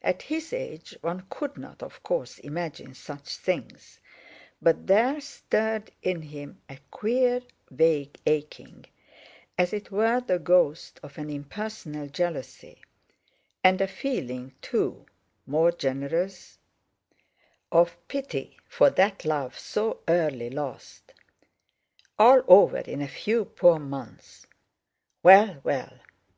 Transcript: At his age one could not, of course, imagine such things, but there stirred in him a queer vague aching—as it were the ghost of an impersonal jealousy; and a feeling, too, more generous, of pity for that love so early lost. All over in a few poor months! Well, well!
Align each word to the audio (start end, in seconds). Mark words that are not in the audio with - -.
At 0.00 0.22
his 0.22 0.54
age 0.54 0.96
one 1.02 1.26
could 1.28 1.58
not, 1.58 1.82
of 1.82 2.02
course, 2.02 2.38
imagine 2.38 2.94
such 2.94 3.36
things, 3.36 4.00
but 4.62 4.86
there 4.86 5.20
stirred 5.20 5.90
in 6.02 6.22
him 6.22 6.62
a 6.70 6.78
queer 6.90 7.42
vague 7.70 8.16
aching—as 8.24 9.74
it 9.74 9.90
were 9.90 10.22
the 10.22 10.38
ghost 10.38 10.98
of 11.02 11.18
an 11.18 11.28
impersonal 11.28 12.08
jealousy; 12.08 12.80
and 13.62 13.82
a 13.82 13.86
feeling, 13.86 14.54
too, 14.62 15.04
more 15.46 15.72
generous, 15.72 16.56
of 17.70 17.98
pity 18.08 18.56
for 18.66 18.88
that 18.88 19.26
love 19.26 19.58
so 19.58 20.00
early 20.08 20.48
lost. 20.48 21.12
All 22.18 22.42
over 22.48 22.78
in 22.78 23.02
a 23.02 23.06
few 23.08 23.44
poor 23.44 23.78
months! 23.78 24.46
Well, 25.22 25.60
well! 25.62 25.98